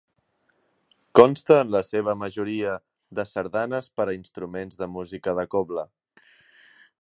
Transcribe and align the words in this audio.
Consta 1.19 1.57
en 1.65 1.69
la 1.75 1.81
seva 1.89 2.15
majoria 2.21 2.71
de 3.19 3.27
sardanes 3.33 3.91
per 4.01 4.07
a 4.07 4.17
instruments 4.21 4.81
de 4.81 4.89
música 4.95 5.37
de 5.43 5.45
cobla. 5.57 5.85